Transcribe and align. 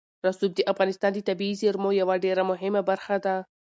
رسوب 0.27 0.51
د 0.55 0.59
افغانستان 0.71 1.11
د 1.13 1.19
طبیعي 1.29 1.55
زیرمو 1.61 1.89
یوه 2.01 2.15
ډېره 2.25 2.43
مهمه 2.51 2.81
برخه 2.89 3.15
ده. 3.25 3.35